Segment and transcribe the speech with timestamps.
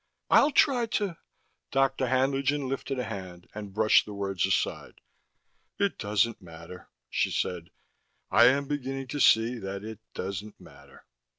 [0.31, 1.19] "I'll try to"
[1.71, 2.07] Dr.
[2.07, 4.99] Haenlingen lifted a hand and brushed the words aside.
[5.77, 7.69] "It doesn't matter," she said.
[8.31, 11.05] "I am beginning to see that it doesn't matter."